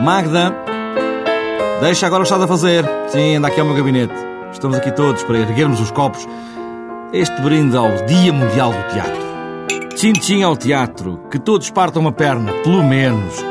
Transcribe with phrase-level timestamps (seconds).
[0.00, 0.54] Magda,
[1.80, 2.84] deixa agora o que estás a fazer.
[3.08, 4.14] Sim, anda aqui ao meu gabinete.
[4.52, 6.26] Estamos aqui todos para erguermos os copos.
[7.12, 9.88] Este brinde ao Dia Mundial do Teatro.
[9.96, 11.20] Tchim, tchim ao teatro.
[11.28, 13.44] Que todos partam uma perna, pelo menos.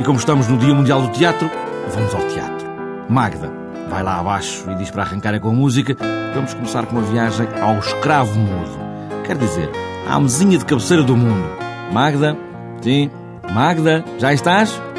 [0.00, 1.48] E como estamos no Dia Mundial do Teatro,
[1.94, 2.66] vamos ao teatro.
[3.08, 3.52] Magda,
[3.88, 5.96] vai lá abaixo e diz para arrancar com a música.
[6.34, 8.80] Vamos começar com uma viagem ao escravo mudo.
[9.24, 9.70] Quer dizer,
[10.08, 11.48] à mesinha de cabeceira do mundo.
[11.92, 12.36] Magda,
[12.82, 13.08] sim,
[13.52, 14.89] Magda, já estás?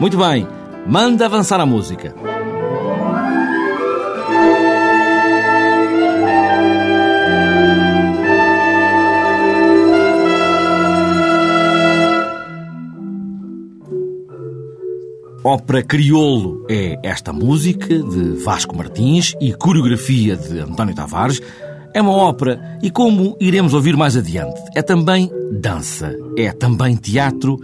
[0.00, 0.46] Muito bem,
[0.86, 2.14] manda avançar a música.
[15.46, 21.40] Ópera Criolo é esta música de Vasco Martins e coreografia de António Tavares.
[21.92, 27.60] É uma ópera e, como iremos ouvir mais adiante, é também dança, é também teatro,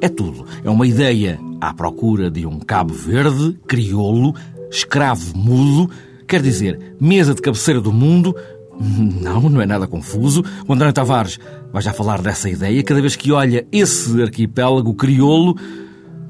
[0.00, 0.44] é tudo.
[0.64, 4.34] É uma ideia à procura de um Cabo Verde, crioulo,
[4.70, 5.90] escravo mudo,
[6.26, 8.34] quer dizer, mesa de cabeceira do mundo.
[8.80, 10.42] Não, não é nada confuso.
[10.66, 11.38] O António Tavares
[11.70, 15.54] vai já falar dessa ideia cada vez que olha esse arquipélago crioulo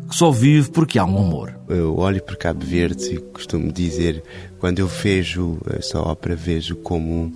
[0.08, 1.54] que só vive porque há um amor.
[1.68, 4.24] Eu olho para Cabo Verde e costumo dizer,
[4.58, 7.32] quando eu vejo essa ópera, vejo como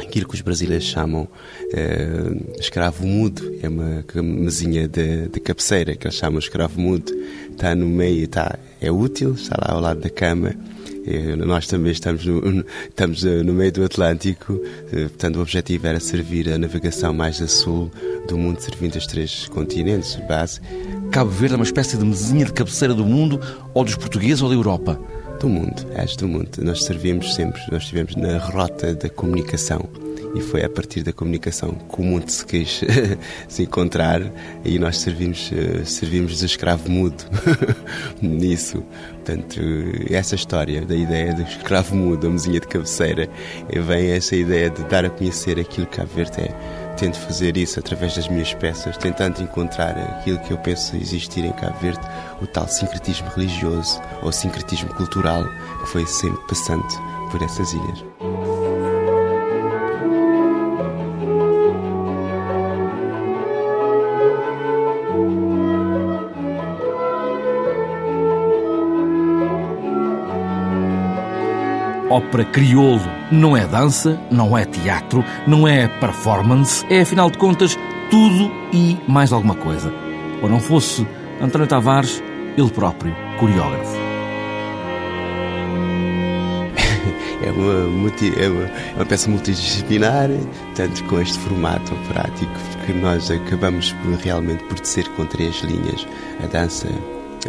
[0.00, 6.06] aquilo que os brasileiros chamam uh, escravo mudo, é uma mesinha de, de cabeceira que
[6.06, 7.12] eles chamam escravo mudo,
[7.50, 10.54] está no meio, está, é útil, está lá ao lado da cama.
[11.06, 14.58] Eh, nós também estamos no, estamos eh, no meio do Atlântico,
[14.90, 17.90] portanto o objetivo era servir a navegação mais a sul
[18.26, 20.62] do mundo, servindo os três continentes, base.
[21.10, 23.38] Cabo Verde é uma espécie de mesinha de cabeceira do mundo,
[23.74, 24.98] ou dos portugueses ou da Europa?
[25.44, 26.48] Do mundo, és do mundo.
[26.62, 29.86] Nós servimos sempre, nós estivemos na rota da comunicação
[30.34, 32.80] e foi a partir da comunicação que o mundo se quis
[33.46, 34.22] se encontrar
[34.64, 37.24] e nós servimos, eh, servimos de escravo mudo
[38.22, 38.82] nisso.
[39.12, 39.60] Portanto,
[40.10, 43.28] essa história da ideia do escravo mudo, a mesinha de cabeceira,
[43.68, 47.78] vem essa ideia de dar a conhecer aquilo que a Verde é tento fazer isso
[47.78, 52.00] através das minhas peças, tentando encontrar aquilo que eu penso existir em Cabo Verde,
[52.40, 55.44] o tal sincretismo religioso ou sincretismo cultural
[55.80, 56.96] que foi sempre passante
[57.30, 58.13] por essas ilhas.
[72.14, 73.02] Ópera crioulo.
[73.30, 77.76] Não é dança, não é teatro, não é performance, é afinal de contas
[78.10, 79.92] tudo e mais alguma coisa.
[80.42, 81.06] Ou não fosse
[81.40, 82.22] António Tavares,
[82.56, 83.94] ele próprio, coreógrafo.
[87.42, 90.30] É uma, multi, é uma, é uma, peça multidisciplinar,
[90.74, 92.52] tanto com este formato prático,
[92.86, 96.06] que nós acabamos realmente por tecer com três linhas:
[96.42, 96.88] a dança,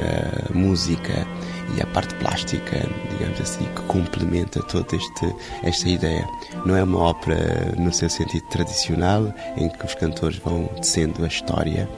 [0.02, 1.28] a música
[1.76, 6.28] e a parte plástica, digamos assim, que complementa toda este, esta ideia.
[6.66, 11.28] Não é uma ópera no seu sentido tradicional, em que os cantores vão descendo a
[11.28, 11.90] história,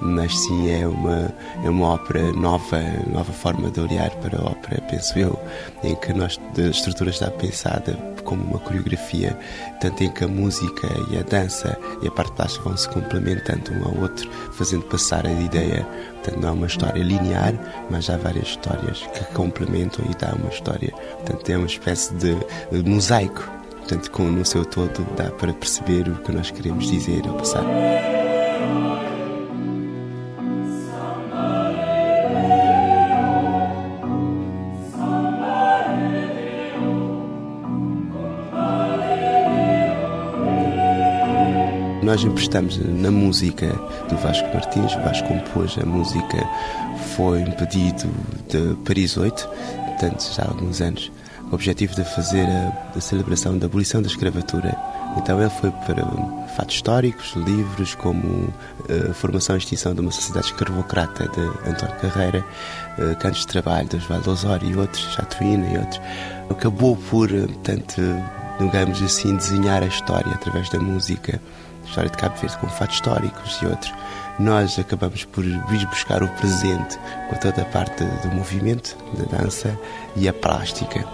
[0.00, 1.34] mas sim é uma,
[1.64, 5.38] é uma ópera nova, nova forma de olhar para a ópera, penso eu,
[5.82, 9.38] em que nós, a estrutura está pensada como uma coreografia,
[9.80, 13.72] tanto em que a música e a dança e a parte plástica vão se complementando
[13.72, 15.86] um ao outro, fazendo passar a ideia.
[16.14, 17.52] Portanto, não é uma história linear,
[17.90, 20.90] mas há várias histórias que complementam e dá uma história.
[20.90, 22.34] Portanto, é uma espécie de
[22.84, 23.48] mosaico.
[23.78, 27.64] Portanto, com, no seu todo, dá para perceber o que nós queremos dizer ou passar.
[42.14, 43.66] Nós emprestamos na música
[44.08, 44.94] do Vasco Martins.
[44.94, 46.48] Vasco compôs a música,
[47.16, 48.08] foi um pedido
[48.48, 49.48] de Paris 8,
[49.88, 51.10] portanto, já há alguns anos,
[51.50, 54.78] o objetivo de fazer a, a celebração da abolição da escravatura.
[55.16, 56.04] Então ele foi para
[56.56, 58.48] fatos históricos, livros como
[58.88, 62.44] a uh, Formação e Extinção de uma Sociedade Escravocrata de António Carreira,
[62.96, 66.00] uh, Cantos de Trabalho de Osvaldo Osório e outros, Chatuína e outros.
[66.48, 68.00] Acabou por, uh, portanto,
[68.60, 71.40] digamos assim, desenhar a história através da música
[71.88, 73.92] história de Cabo Verde com fatos históricos e outros,
[74.38, 76.98] nós acabamos por vir buscar o presente
[77.28, 79.78] com toda a parte do movimento, da dança
[80.16, 81.04] e a plástica.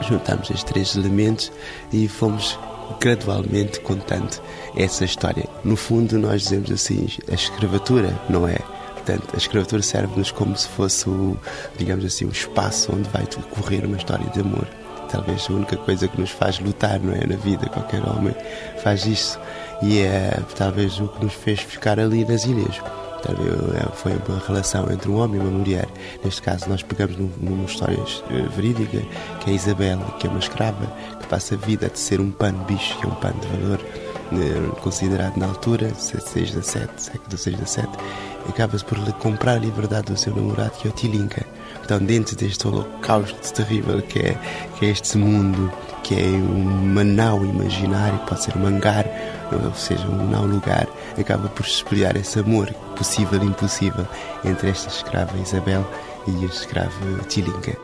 [0.00, 1.52] Juntamos estes três elementos
[1.92, 2.58] e fomos
[3.00, 4.40] gradualmente contando
[4.76, 5.44] essa história.
[5.64, 8.58] No fundo, nós dizemos assim: a escravatura não é.
[8.94, 11.38] Portanto, a escravatura serve-nos como se fosse, o,
[11.78, 14.66] digamos assim, o espaço onde vai decorrer uma história de amor.
[15.08, 17.24] Talvez a única coisa que nos faz lutar, não é?
[17.24, 18.34] Na vida, qualquer homem
[18.82, 19.38] faz isso
[19.82, 22.80] e é talvez o que nos fez ficar ali nas ilhas.
[23.28, 25.88] É, foi uma relação entre um homem e uma mulher.
[26.24, 27.98] Neste caso, nós pegamos numa história
[28.30, 29.00] eh, verídica,
[29.40, 30.86] que é Isabel, que é uma escrava,
[31.18, 33.80] que passa a vida de ser um pano bicho, que é um pano de valor,
[34.32, 37.88] eh, considerado na altura, 6 da 7, século 6 da 7,
[38.48, 41.44] acaba-se por comprar a liberdade do seu namorado, que é o Tilinka.
[41.84, 44.36] Então, dentro deste holocausto terrível que é,
[44.76, 45.72] que é este mundo,
[46.02, 49.06] que é uma nau imaginária, pode ser um hangar,
[49.52, 50.88] ou seja, um não lugar,
[51.18, 54.06] acaba por espelhar esse amor possível e impossível
[54.44, 55.84] entre esta escrava Isabel
[56.26, 56.90] e a escrava
[57.28, 57.76] Tilinka.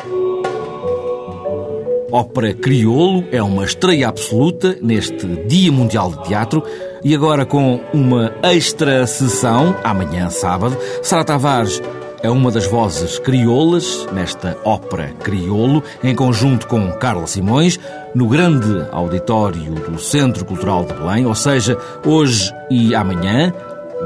[2.10, 6.62] Ópera Criolo é uma estreia absoluta neste Dia Mundial de Teatro
[7.04, 11.82] e agora com uma extra sessão, amanhã sábado, Sara Tavares
[12.22, 17.80] é uma das vozes crioulas nesta ópera Criolo, em conjunto com Carla Simões,
[18.14, 21.76] no grande auditório do Centro Cultural de Belém, ou seja,
[22.06, 23.52] hoje e amanhã,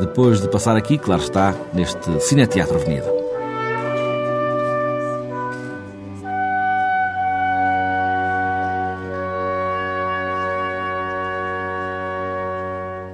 [0.00, 3.15] depois de passar aqui, claro está, neste Cineteatro Avenida.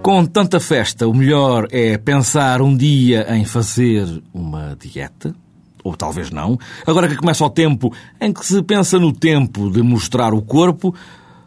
[0.03, 4.05] Com tanta festa, o melhor é pensar um dia em fazer
[4.35, 5.33] uma dieta?
[5.85, 6.59] Ou talvez não.
[6.85, 10.93] Agora que começa o tempo em que se pensa no tempo de mostrar o corpo,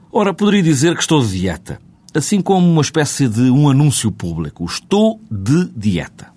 [0.09, 1.81] ora, poderia dizer que estou de dieta.
[2.13, 4.63] Assim como uma espécie de um anúncio público.
[4.63, 6.27] Estou de dieta.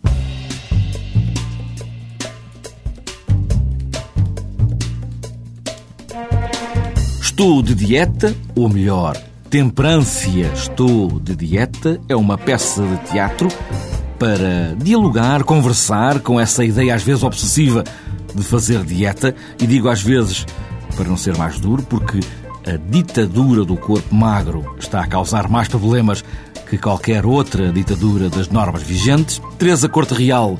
[7.22, 9.16] Estou de dieta, ou melhor,
[9.50, 13.48] Temperância Estou de Dieta é uma peça de teatro
[14.18, 17.82] para dialogar, conversar com essa ideia às vezes obsessiva
[18.34, 20.44] de fazer dieta, e digo às vezes
[20.94, 22.20] para não ser mais duro, porque
[22.66, 26.22] a ditadura do corpo magro está a causar mais problemas
[26.68, 29.40] que qualquer outra ditadura das normas vigentes.
[29.58, 30.58] Teresa Corte Real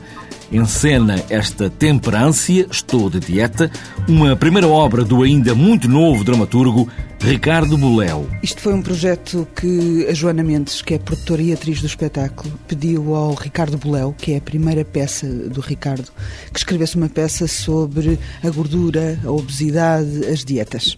[0.50, 3.70] encena esta temperância, Estou de Dieta,
[4.08, 6.88] uma primeira obra do ainda muito novo dramaturgo
[7.20, 8.28] Ricardo Boléu.
[8.42, 12.52] Isto foi um projeto que a Joana Mendes, que é produtora e atriz do espetáculo,
[12.66, 16.10] pediu ao Ricardo Boléu, que é a primeira peça do Ricardo,
[16.52, 20.96] que escrevesse uma peça sobre a gordura, a obesidade, as dietas.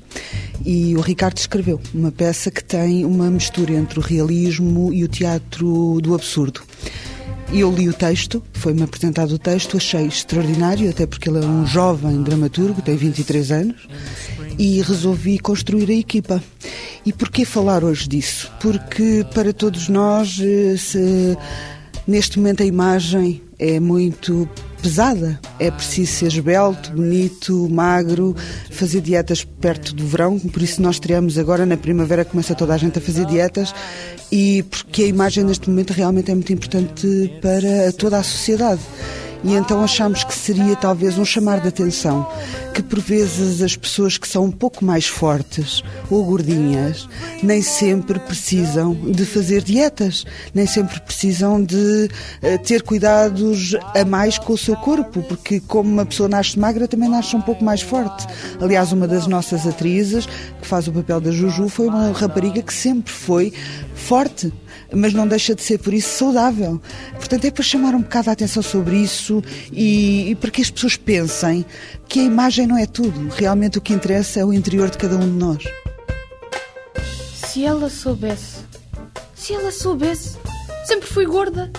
[0.64, 5.08] E o Ricardo escreveu uma peça que tem uma mistura entre o realismo e o
[5.08, 6.60] teatro do absurdo.
[7.52, 11.46] E eu li o texto, foi-me apresentado o texto, achei extraordinário, até porque ele é
[11.46, 13.88] um jovem dramaturgo, tem 23 anos,
[14.56, 16.40] e resolvi construir a equipa.
[17.04, 18.52] E porquê falar hoje disso?
[18.60, 21.36] Porque para todos nós, eh, se,
[22.06, 24.48] neste momento a imagem é muito
[24.82, 25.38] pesada.
[25.58, 28.34] É preciso ser esbelto, bonito, magro,
[28.70, 32.78] fazer dietas perto do verão, por isso nós teremos agora na primavera começa toda a
[32.78, 33.74] gente a fazer dietas
[34.32, 38.80] e porque a imagem neste momento realmente é muito importante para toda a sociedade.
[39.42, 42.26] E então achamos que seria talvez um chamar de atenção
[42.74, 47.08] que por vezes as pessoas que são um pouco mais fortes ou gordinhas
[47.42, 52.08] nem sempre precisam de fazer dietas, nem sempre precisam de
[52.42, 56.86] uh, ter cuidados a mais com o seu corpo, porque como uma pessoa nasce magra
[56.86, 58.26] também nasce um pouco mais forte.
[58.60, 60.26] Aliás, uma das nossas atrizes
[60.60, 63.52] que faz o papel da Juju foi uma rapariga que sempre foi
[63.94, 64.52] forte
[64.94, 66.80] mas não deixa de ser por isso saudável.
[67.14, 69.42] Portanto, é para chamar um bocado a atenção sobre isso
[69.72, 71.64] e, e para que as pessoas pensem
[72.08, 73.28] que a imagem não é tudo.
[73.34, 75.64] Realmente o que interessa é o interior de cada um de nós.
[77.34, 78.58] Se ela soubesse,
[79.34, 80.36] se ela soubesse,
[80.84, 81.70] sempre fui gorda.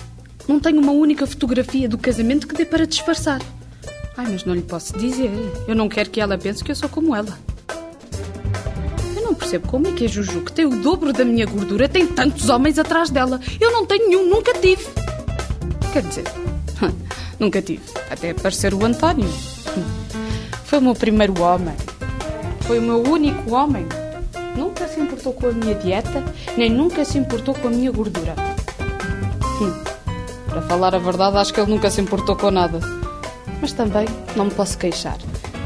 [0.48, 3.40] Não tenho uma única fotografia do casamento que dê para disfarçar.
[4.16, 5.30] Ai, mas não lhe posso dizer.
[5.66, 7.38] Eu não quero que ela pense que eu sou como ela
[9.52, 12.48] percebo como é que a Juju, que tem o dobro da minha gordura, tem tantos
[12.48, 13.40] homens atrás dela.
[13.60, 14.84] Eu não tenho nenhum, nunca tive.
[15.92, 16.24] Quer dizer,
[17.38, 17.82] nunca tive.
[18.10, 19.28] Até aparecer o António.
[20.64, 21.74] Foi o meu primeiro homem.
[22.62, 23.86] Foi o meu único homem.
[24.56, 26.24] Nunca se importou com a minha dieta,
[26.56, 28.34] nem nunca se importou com a minha gordura.
[29.60, 29.72] Hum.
[30.48, 32.80] Para falar a verdade, acho que ele nunca se importou com nada.
[33.60, 35.18] Mas também não me posso queixar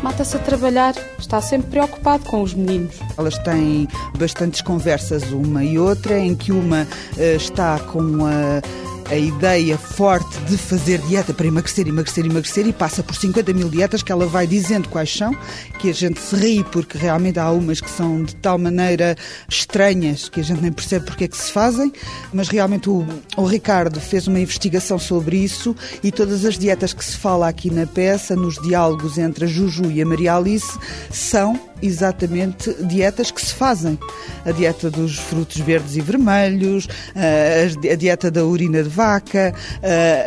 [0.02, 0.94] mata-se a trabalhar,
[1.26, 2.96] está sempre preocupado com os meninos.
[3.18, 9.16] Elas têm bastantes conversas, uma e outra, em que uma uh, está com a a
[9.16, 14.02] ideia forte de fazer dieta para emagrecer, emagrecer, emagrecer e passa por 50 mil dietas
[14.02, 15.34] que ela vai dizendo quais são,
[15.78, 19.16] que a gente se ri porque realmente há umas que são de tal maneira
[19.48, 21.92] estranhas que a gente nem percebe porque é que se fazem,
[22.32, 27.04] mas realmente o, o Ricardo fez uma investigação sobre isso e todas as dietas que
[27.04, 30.78] se fala aqui na peça, nos diálogos entre a Juju e a Maria Alice,
[31.10, 33.98] são exatamente dietas que se fazem.
[34.44, 39.54] A dieta dos frutos verdes e vermelhos, a dieta da urina de vaca,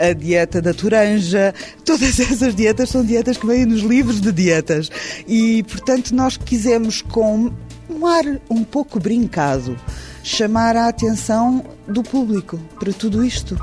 [0.09, 1.53] a dieta da toranja.
[1.85, 4.89] Todas essas dietas são dietas que vêm nos livros de dietas.
[5.27, 7.51] E, portanto, nós quisemos, com
[7.89, 9.77] um ar um pouco brincado,
[10.23, 13.57] chamar a atenção do público para tudo isto,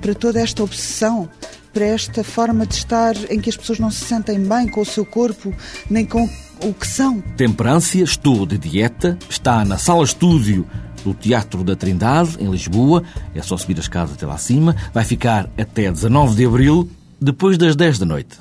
[0.00, 1.28] para toda esta obsessão
[1.72, 4.86] para esta forma de estar em que as pessoas não se sentem bem com o
[4.86, 5.54] seu corpo,
[5.88, 6.28] nem com
[6.62, 7.20] o que são.
[7.36, 10.66] Temperância, estou de dieta, está na sala estúdio
[11.04, 13.02] do Teatro da Trindade, em Lisboa.
[13.34, 14.76] É só subir as escadas até lá cima.
[14.94, 16.88] Vai ficar até 19 de abril,
[17.20, 18.38] depois das 10 da noite.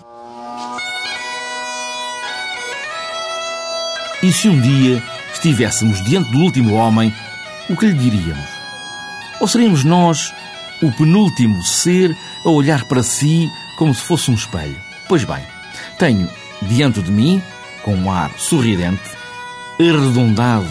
[4.24, 5.02] E se um dia
[5.34, 7.12] estivéssemos diante do último homem,
[7.70, 8.50] o que lhe diríamos?
[9.40, 10.32] Ou seríamos nós
[10.84, 14.80] o penúltimo ser a olhar para si como se fosse um espelho?
[15.08, 15.44] Pois bem,
[15.98, 16.30] tenho
[16.62, 17.42] diante de mim
[17.84, 19.02] com um ar sorridente,
[19.80, 20.68] arredondado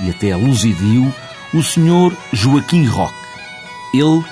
[0.00, 1.14] e até luzidio,
[1.52, 2.16] o Sr.
[2.32, 3.14] Joaquim Roque.
[3.92, 4.24] Ele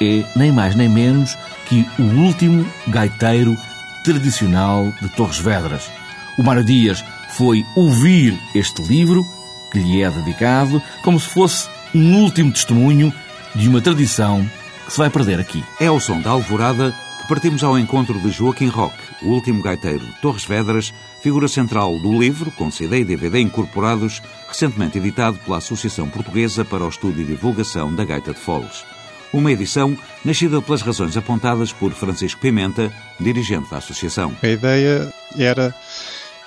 [0.00, 3.56] é nem mais nem menos que o último gaiteiro
[4.04, 5.90] tradicional de Torres Vedras.
[6.36, 7.04] O Mário Dias
[7.36, 9.26] foi ouvir este livro,
[9.70, 13.12] que lhe é dedicado, como se fosse um último testemunho
[13.54, 14.48] de uma tradição
[14.84, 15.64] que se vai perder aqui.
[15.80, 16.94] É ao som da alvorada
[17.32, 22.20] partimos ao encontro de Joaquim Roque, o último gaiteiro de Torres Vedras, figura central do
[22.20, 27.24] livro, com CD e DVD incorporados, recentemente editado pela Associação Portuguesa para o Estudo e
[27.24, 28.84] Divulgação da Gaita de Foles.
[29.32, 34.36] Uma edição nascida pelas razões apontadas por Francisco Pimenta, dirigente da associação.
[34.42, 35.74] A ideia era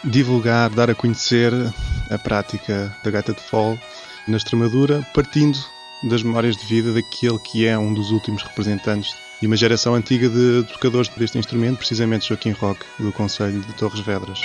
[0.04, 1.52] divulgar, dar a conhecer
[2.12, 3.80] a prática da gaita de fole
[4.28, 5.58] na Extremadura, partindo
[6.04, 10.30] das memórias de vida daquele que é um dos últimos representantes de uma geração antiga
[10.30, 14.40] de tocadores deste instrumento, precisamente Joaquim Roque, do Conselho de Torres Vedras.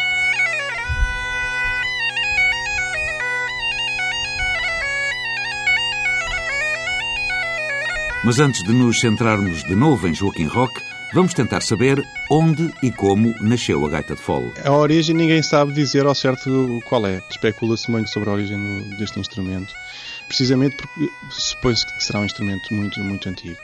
[8.23, 10.82] Mas antes de nos centrarmos de novo em Joaquim Roque,
[11.14, 14.52] vamos tentar saber onde e como nasceu a gaita de fole.
[14.62, 17.23] A origem ninguém sabe dizer ao certo qual é.
[17.30, 18.59] Especula-se muito sobre a origem
[18.99, 19.73] deste instrumento,
[20.28, 23.56] precisamente porque supõe-se que será um instrumento muito, muito antigo.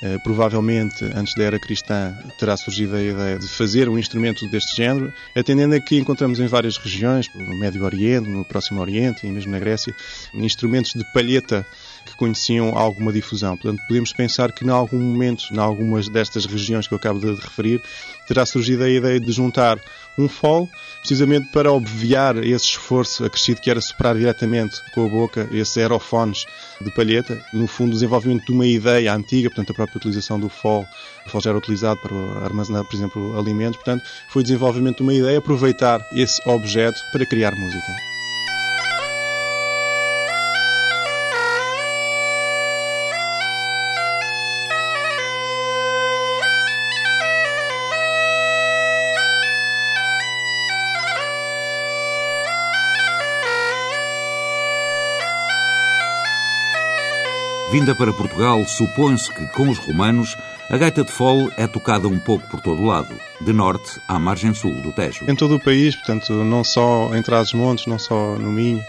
[0.00, 4.76] Uh, provavelmente, antes da era cristã, terá surgido a ideia de fazer um instrumento deste
[4.76, 9.30] género, atendendo a que encontramos em várias regiões, no Médio Oriente, no Próximo Oriente e
[9.30, 9.92] mesmo na Grécia,
[10.34, 11.66] instrumentos de palheta
[12.04, 13.56] que conheciam alguma difusão.
[13.56, 17.34] Portanto, podemos pensar que, em algum momento, em algumas destas regiões que eu acabo de
[17.34, 17.80] referir,
[18.26, 19.78] terá surgido a ideia de juntar
[20.18, 25.48] um fole, precisamente para obviar esse esforço acrescido que era soprar diretamente com a boca
[25.52, 26.44] esses aerofones
[26.80, 27.40] de palheta.
[27.52, 30.86] No fundo, o desenvolvimento de uma ideia antiga, portanto, a própria utilização do fole.
[31.26, 33.76] O fole já era utilizado para armazenar, por exemplo, alimentos.
[33.76, 38.17] Portanto, foi o desenvolvimento de uma ideia, aproveitar esse objeto para criar música.
[57.78, 60.36] Vinda para Portugal, supõe-se que, com os romanos,
[60.68, 64.18] a gaita de fole é tocada um pouco por todo o lado, de norte à
[64.18, 65.24] margem sul do Tejo.
[65.28, 68.84] Em todo o país, portanto, não só em Trás-os-Montes, não só no Minho,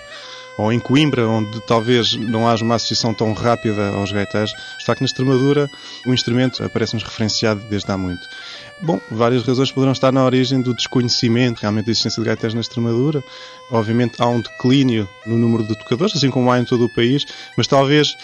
[0.57, 5.01] ou em Coimbra, onde talvez não haja uma associação tão rápida aos gaiteiros, está que
[5.01, 5.69] na Extremadura
[6.07, 8.27] o instrumento aparece-nos referenciado desde há muito.
[8.81, 12.61] Bom, várias razões poderão estar na origem do desconhecimento realmente da existência de gaiteiros na
[12.61, 13.21] Extremadura.
[13.69, 17.25] Obviamente há um declínio no número de tocadores, assim como há em todo o país,
[17.57, 18.15] mas talvez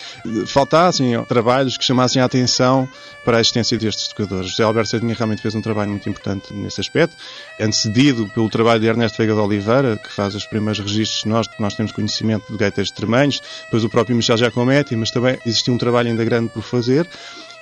[0.47, 2.87] faltassem trabalhos que chamassem a atenção
[3.25, 4.51] para a existência destes tocadores.
[4.51, 7.17] José Alberto Sardinha realmente fez um trabalho muito importante nesse aspecto,
[7.59, 11.61] antecedido pelo trabalho de Ernesto Veiga de Oliveira, que faz os primeiros registros nós, porque
[11.61, 15.77] nós temos conhecimento de gaiteiros tremanhos, depois o próprio Michel Giacometti, mas também existiu um
[15.77, 17.05] trabalho ainda grande por fazer.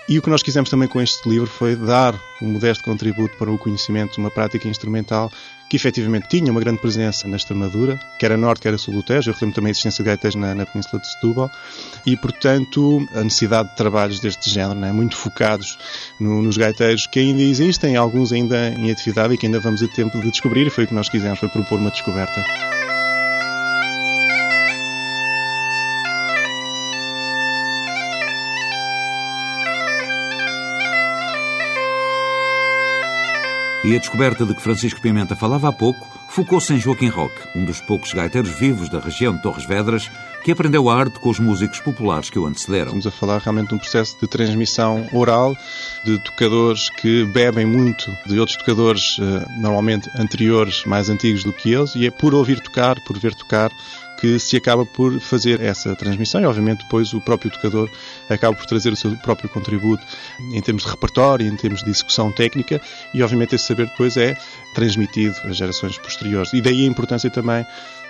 [0.07, 3.49] E o que nós quisemos também com este livro foi dar um modesto contributo para
[3.49, 5.31] o conhecimento de uma prática instrumental
[5.69, 9.01] que efetivamente tinha uma grande presença na Extremadura, quer a norte, quer a sul do
[9.01, 9.31] Tejo.
[9.31, 11.49] Eu relembro também a existência de gaiteiros na, na Península de Setúbal
[12.05, 15.79] e, portanto, a necessidade de trabalhos deste género, né, muito focados
[16.19, 19.87] no, nos gaiteiros que ainda existem, alguns ainda em atividade e que ainda vamos a
[19.87, 22.92] tempo de descobrir, e foi o que nós quisemos, foi propor uma descoberta.
[33.83, 37.63] E a descoberta de que Francisco Pimenta falava há pouco focou-se em Joaquim Roque, um
[37.63, 40.09] dos poucos gaiteiros vivos da região de Torres Vedras,
[40.43, 42.87] que aprendeu a arte com os músicos populares que o antecederam.
[42.87, 45.55] Estamos a falar realmente de um processo de transmissão oral
[46.03, 51.71] de tocadores que bebem muito de outros tocadores eh, normalmente anteriores, mais antigos do que
[51.71, 53.69] eles, e é por ouvir tocar, por ver tocar,
[54.19, 57.89] que se acaba por fazer essa transmissão e, obviamente, depois o próprio tocador
[58.29, 60.03] acaba por trazer o seu próprio contributo
[60.39, 62.81] em termos de repertório, em termos de execução técnica
[63.13, 64.35] e, obviamente, esse saber depois é
[64.73, 66.53] transmitido às gerações posteriores.
[66.53, 67.65] E daí a importância também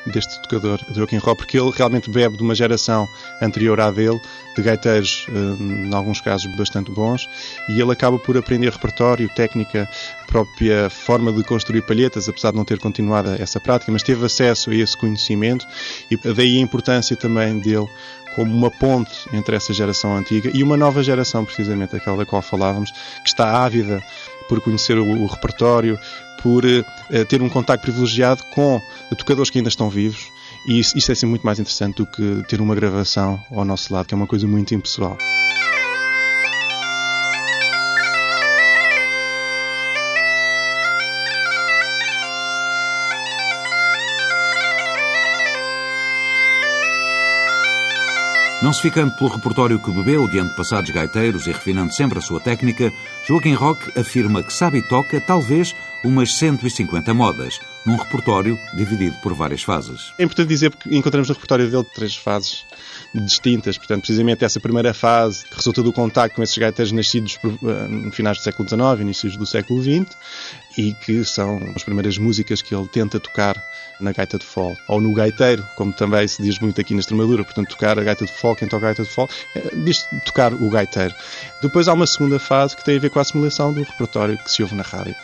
[0.05, 3.07] deste tocador, Joaquim Ró, porque ele realmente bebe de uma geração
[3.41, 4.19] anterior à dele,
[4.55, 7.29] de gaiteiros, eh, em alguns casos, bastante bons,
[7.69, 9.89] e ele acaba por aprender repertório, técnica,
[10.27, 14.71] própria forma de construir palhetas, apesar de não ter continuado essa prática, mas teve acesso
[14.71, 15.65] a esse conhecimento,
[16.11, 17.87] e daí a importância também dele
[18.35, 22.41] como uma ponte entre essa geração antiga e uma nova geração, precisamente aquela da qual
[22.41, 24.03] falávamos, que está ávida
[24.49, 25.99] por conhecer o, o repertório,
[26.43, 28.79] por uh, ter um contacto privilegiado com
[29.17, 30.31] tocadores que ainda estão vivos.
[30.67, 33.91] E isso, isso é sempre muito mais interessante do que ter uma gravação ao nosso
[33.93, 35.17] lado, que é uma coisa muito impessoal.
[48.63, 52.39] Não se ficando pelo repertório que bebeu de antepassados gaiteiros e refinando sempre a sua
[52.39, 52.93] técnica,
[53.27, 59.33] Joaquim Roque afirma que sabe e toca talvez umas 150 modas, num repertório dividido por
[59.33, 60.13] várias fases.
[60.17, 62.65] É importante dizer que encontramos no repertório dele três fases
[63.13, 63.77] distintas.
[63.77, 68.11] Portanto, precisamente essa primeira fase que resulta do contacto com esses gaiteiros nascidos eh, no
[68.11, 70.15] finais do século XIX, inícios do século XX,
[70.77, 73.61] e que são as primeiras músicas que ele tenta tocar
[73.99, 77.43] na gaita de fole, ou no gaiteiro, como também se diz muito aqui na Extremadura,
[77.43, 80.53] portanto, tocar a gaita de fole, quem toca a gaita de fole, eh, diz tocar
[80.53, 81.13] o gaiteiro.
[81.61, 84.51] Depois há uma segunda fase que tem a ver com a assimilação do repertório que
[84.51, 85.15] se ouve na rádio.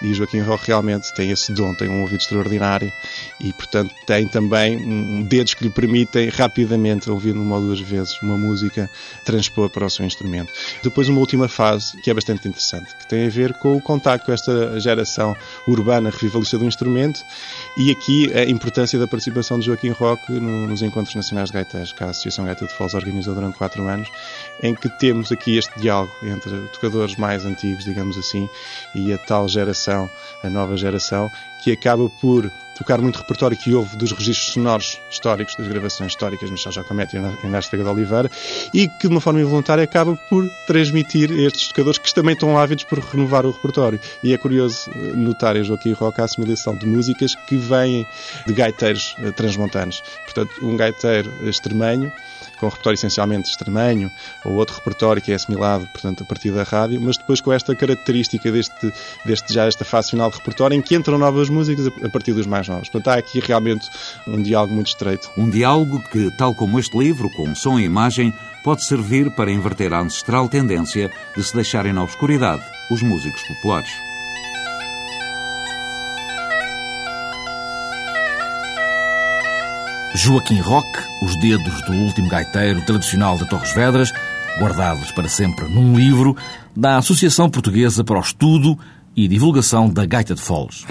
[0.00, 2.92] E Joaquim Roque realmente tem esse dom, tem um ouvido extraordinário
[3.40, 8.20] e, portanto, tem também um dedos que lhe permitem rapidamente, ouvindo uma ou duas vezes
[8.22, 8.88] uma música,
[9.24, 10.52] transpor para o seu instrumento.
[10.82, 14.26] Depois, uma última fase que é bastante interessante, que tem a ver com o contacto
[14.26, 15.34] com esta geração
[15.66, 17.20] urbana revivalista do instrumento
[17.76, 22.04] e aqui a importância da participação de Joaquim Roque nos Encontros Nacionais de Gaitas, que
[22.04, 24.08] a Associação Gaita de Foz organizou durante quatro anos,
[24.62, 28.48] em que temos aqui este diálogo entre tocadores mais antigos, digamos assim,
[28.94, 30.10] e a tal geração geração,
[30.42, 31.30] a nova geração,
[31.62, 36.48] que acaba por tocar muito repertório que houve dos registros sonoros históricos, das gravações históricas
[36.48, 38.30] Michel Jacomete e Inácio Veiga de Oliveira,
[38.72, 42.84] e que de uma forma involuntária acaba por transmitir estes tocadores que também estão ávidos
[42.84, 43.98] por renovar o repertório.
[44.22, 48.06] E é curioso eh, notar em Joaquim Roca a assimilação de músicas que vêm
[48.46, 50.00] de gaiteiros eh, transmontanos.
[50.24, 52.12] Portanto, um gaiteiro extremanho
[52.58, 54.10] com um repertório essencialmente extremanho,
[54.44, 57.74] ou outro repertório que é assimilado, portanto, a partir da rádio, mas depois com esta
[57.74, 58.92] característica deste,
[59.24, 62.46] deste já esta fase final de repertório em que entram novas músicas a partir dos
[62.46, 62.88] mais novos.
[62.88, 63.88] Portanto, há aqui realmente
[64.26, 65.30] um diálogo muito estreito.
[65.36, 69.92] Um diálogo que, tal como este livro, com som e imagem, pode servir para inverter
[69.92, 73.90] a ancestral tendência de se deixarem na obscuridade os músicos populares.
[80.18, 84.12] Joaquim Roque, Os Dedos do Último Gaiteiro Tradicional de Torres Vedras,
[84.58, 86.36] guardados para sempre num livro
[86.74, 88.76] da Associação Portuguesa para o Estudo
[89.14, 90.84] e Divulgação da Gaita de Foles.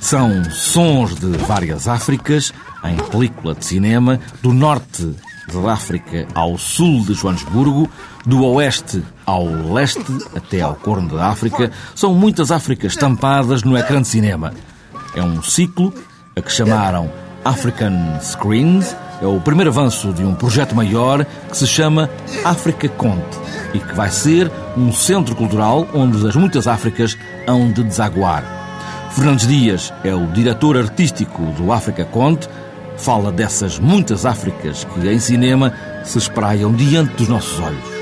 [0.00, 5.14] São sons de várias Áfricas, em película de cinema, do norte
[5.52, 7.88] da África ao sul de Joanesburgo,
[8.24, 10.04] do oeste ao leste
[10.34, 14.52] até ao Corno da África, são muitas Áfricas estampadas no ecrã de cinema.
[15.14, 15.92] É um ciclo
[16.34, 17.10] a que chamaram
[17.44, 22.10] African Screens, é o primeiro avanço de um projeto maior que se chama
[22.44, 23.38] África Conte
[23.72, 28.44] e que vai ser um centro cultural onde as muitas Áfricas hão de desaguar.
[29.12, 32.48] Fernandes Dias é o diretor artístico do África Conte,
[32.96, 35.72] fala dessas muitas Áfricas que em cinema
[36.04, 37.96] se espraiam diante dos nossos olhos.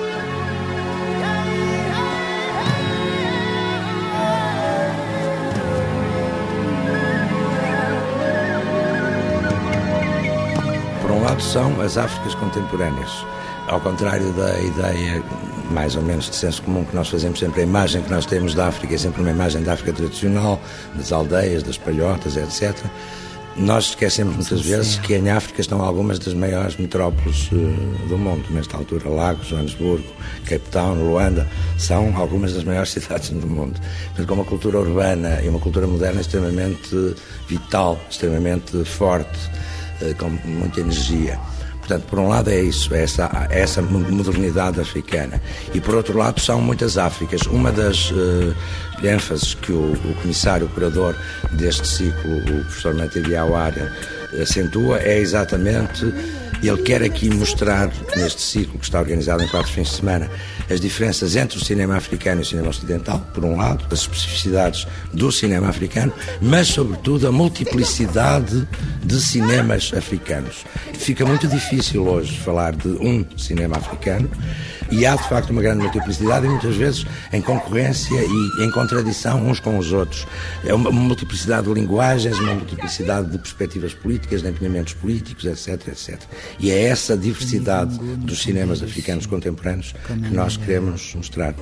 [11.54, 13.24] são as Áfricas contemporâneas.
[13.68, 15.22] Ao contrário da ideia,
[15.70, 18.54] mais ou menos de senso comum, que nós fazemos sempre, a imagem que nós temos
[18.54, 20.60] da África é sempre uma imagem da África tradicional,
[20.94, 22.76] das aldeias, das palhotas, etc.
[23.56, 28.44] Nós esquecemos muitas vezes que em África estão algumas das maiores metrópoles uh, do mundo.
[28.50, 30.04] Nesta altura, Lagos, Joanesburgo,
[30.44, 33.80] Cape Town, Luanda, são algumas das maiores cidades do mundo.
[34.06, 37.14] Portanto, com uma cultura urbana e uma cultura moderna extremamente
[37.48, 39.38] vital, extremamente forte
[40.02, 41.38] eh, com muita energia.
[41.86, 45.40] Portanto, por um lado é isso, é essa, é essa modernidade africana.
[45.74, 47.42] E por outro lado são muitas Áfricas.
[47.42, 48.54] Uma das uh,
[49.02, 51.14] ênfases que o, o comissário operador
[51.52, 53.92] deste ciclo, o professor Mete Diawara,
[54.40, 56.06] acentua é exatamente
[56.68, 60.30] ele quer aqui mostrar, neste ciclo que está organizado em quatro fins de semana,
[60.70, 64.86] as diferenças entre o cinema africano e o cinema ocidental, por um lado, as especificidades
[65.12, 68.66] do cinema africano, mas, sobretudo, a multiplicidade
[69.02, 70.64] de cinemas africanos.
[70.94, 74.30] Fica muito difícil hoje falar de um cinema africano
[74.90, 79.46] e há, de facto, uma grande multiplicidade e muitas vezes em concorrência e em contradição
[79.46, 80.26] uns com os outros.
[80.64, 86.20] É uma multiplicidade de linguagens, uma multiplicidade de perspectivas políticas, de empenhamentos políticos, etc, etc.
[86.58, 91.54] E é essa diversidade dos cinemas africanos contemporâneos que nós queremos mostrar.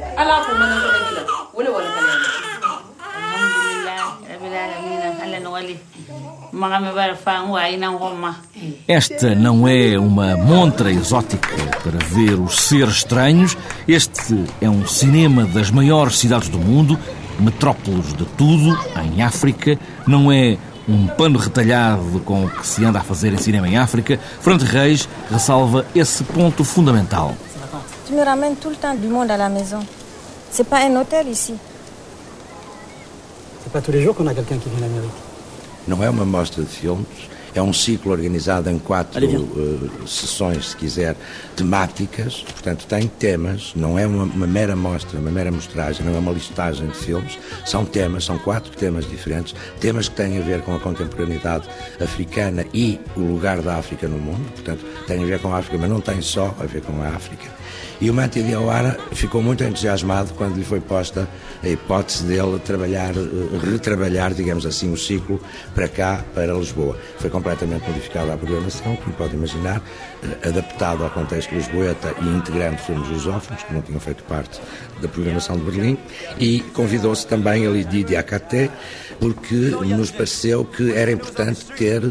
[8.86, 11.48] Esta não é uma montra exótica
[11.82, 13.56] para ver os seres estranhos.
[13.88, 16.98] Este é um cinema das maiores cidades do mundo,
[17.40, 19.78] metrópoles de tudo, em África.
[20.06, 23.78] Não é um pano retalhado com o que se anda a fazer em cinema em
[23.78, 24.20] África.
[24.40, 27.34] Frante Reis ressalva esse ponto fundamental.
[28.06, 29.80] Tu me ramènes tout le temps du monde à la maison.
[30.50, 31.54] C'est pas un hôtel ici.
[33.62, 35.31] C'est pas tous les jours qu'on a quelqu'un qui vient d'Amérique.
[35.86, 37.06] Não é uma mostra de filmes,
[37.54, 41.16] é um ciclo organizado em quatro uh, sessões, se quiser,
[41.56, 42.42] temáticas.
[42.42, 46.32] Portanto, tem temas, não é uma, uma, mera mostra, uma mera mostragem, não é uma
[46.32, 47.38] listagem de filmes.
[47.64, 49.54] São temas, são quatro temas diferentes.
[49.80, 51.68] Temas que têm a ver com a contemporaneidade
[52.00, 54.50] africana e o lugar da África no mundo.
[54.52, 57.08] Portanto, tem a ver com a África, mas não tem só a ver com a
[57.08, 57.62] África.
[58.02, 61.28] E o Manti Diawara ficou muito entusiasmado quando lhe foi posta
[61.62, 65.40] a hipótese dele trabalhar, eh, retrabalhar, digamos assim, o ciclo
[65.72, 66.98] para cá, para Lisboa.
[67.18, 69.82] Foi completamente modificada a programação, como pode imaginar,
[70.22, 74.60] eh, adaptado ao contexto lisboeta e integrando filmes lusófonos, que não tinham feito parte
[75.00, 75.98] da programação de Berlim,
[76.38, 78.70] e convidou-se também a Lidi Diakate,
[79.18, 82.02] porque nos pareceu que era importante ter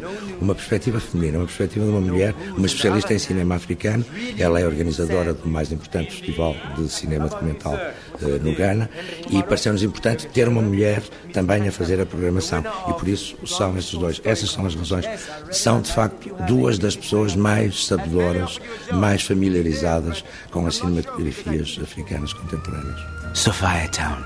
[0.41, 4.05] uma perspectiva feminina, uma perspectiva de uma mulher, uma especialista em cinema africano.
[4.37, 7.77] Ela é organizadora do mais importante festival de cinema documental
[8.25, 8.89] no Ghana
[9.29, 11.01] e pareceu-nos importante ter uma mulher
[11.33, 12.63] também a fazer a programação.
[12.89, 14.21] E por isso são esses dois.
[14.23, 15.05] Essas são as razões.
[15.51, 18.59] São, de facto, duas das pessoas mais sabedoras,
[18.93, 22.99] mais familiarizadas com as cinematografias africanas contemporâneas.
[23.33, 24.23] Sophia Town,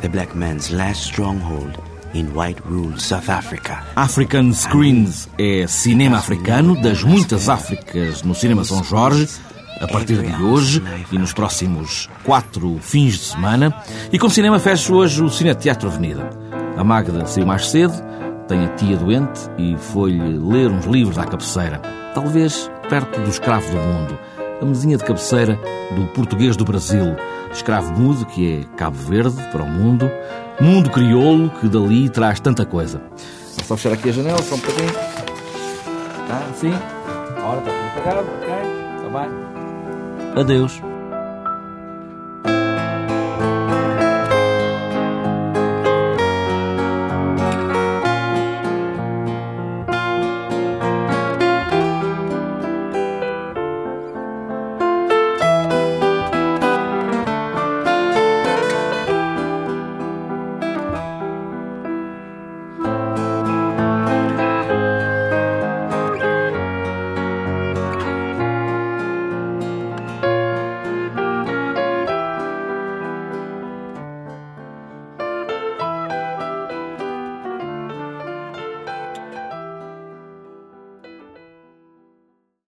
[0.00, 1.78] the black man's last stronghold
[2.14, 3.82] in white-ruled South Africa.
[3.96, 9.28] African Screens é cinema africano das muitas Áfricas no Cinema São Jorge,
[9.80, 13.74] a partir de hoje e nos próximos quatro fins de semana.
[14.12, 16.30] E com cinema fecha hoje o Cine Teatro Avenida.
[16.76, 17.94] A Magda saiu mais cedo,
[18.48, 21.80] tem a tia doente e foi-lhe ler uns livros à cabeceira.
[22.14, 24.18] Talvez perto do escravo do mundo,
[24.60, 25.58] a mesinha de cabeceira
[25.94, 27.16] do português do Brasil,
[27.52, 30.10] escravo mudo que é Cabo Verde para o mundo,
[30.60, 33.00] mundo crioulo que dali traz tanta coisa.
[33.58, 34.92] É só fechar aqui a janela, só um bocadinho.
[36.28, 36.72] Tá, assim.
[37.44, 38.54] Ora, está tudo apagado, ok?
[38.96, 39.61] Está bem.
[40.34, 40.91] Adeus.